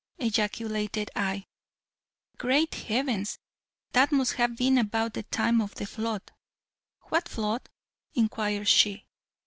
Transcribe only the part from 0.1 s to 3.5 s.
ejaculated I, "great heavens,